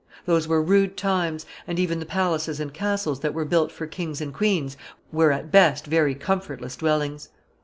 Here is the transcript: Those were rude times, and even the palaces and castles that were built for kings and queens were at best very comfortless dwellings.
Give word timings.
Those 0.25 0.47
were 0.47 0.63
rude 0.63 0.97
times, 0.97 1.45
and 1.67 1.77
even 1.77 1.99
the 1.99 2.07
palaces 2.07 2.59
and 2.59 2.73
castles 2.73 3.19
that 3.19 3.35
were 3.35 3.45
built 3.45 3.71
for 3.71 3.85
kings 3.85 4.19
and 4.19 4.33
queens 4.33 4.75
were 5.11 5.31
at 5.31 5.51
best 5.51 5.85
very 5.85 6.15
comfortless 6.15 6.75
dwellings. 6.75 7.29